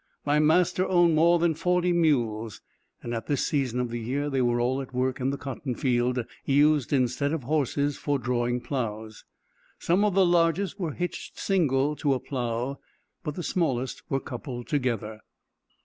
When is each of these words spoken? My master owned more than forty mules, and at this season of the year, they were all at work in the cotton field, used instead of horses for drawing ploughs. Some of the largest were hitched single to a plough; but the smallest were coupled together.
My 0.25 0.39
master 0.39 0.87
owned 0.89 1.13
more 1.13 1.37
than 1.37 1.53
forty 1.53 1.93
mules, 1.93 2.59
and 3.03 3.13
at 3.13 3.27
this 3.27 3.45
season 3.45 3.79
of 3.79 3.91
the 3.91 3.99
year, 3.99 4.31
they 4.31 4.41
were 4.41 4.59
all 4.59 4.81
at 4.81 4.95
work 4.95 5.19
in 5.19 5.29
the 5.29 5.37
cotton 5.37 5.75
field, 5.75 6.25
used 6.43 6.91
instead 6.91 7.33
of 7.33 7.43
horses 7.43 7.97
for 7.97 8.17
drawing 8.17 8.61
ploughs. 8.61 9.25
Some 9.77 10.03
of 10.03 10.15
the 10.15 10.25
largest 10.25 10.79
were 10.79 10.93
hitched 10.93 11.37
single 11.37 11.95
to 11.97 12.15
a 12.15 12.19
plough; 12.19 12.79
but 13.23 13.35
the 13.35 13.43
smallest 13.43 14.01
were 14.09 14.19
coupled 14.19 14.65
together. 14.65 15.19